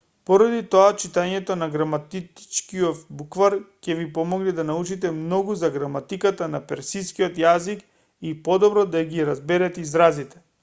[0.27, 3.55] поради тоа читањето на граматичкиов буквар
[3.89, 7.85] ќе ви помогне да научите многу за граматиката на персискиот јазик
[8.31, 10.45] и подобро да ги разберете изразите